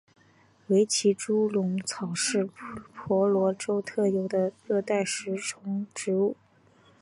[0.69, 2.45] 维奇猪笼草是
[2.95, 6.35] 婆罗洲特有的热带食虫植物。